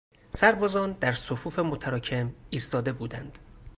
سربازان 0.31 0.91
در 0.91 1.13
صفوف 1.13 1.59
متراکم 1.59 2.33
ایستاده 2.49 2.93
بودند. 2.93 3.39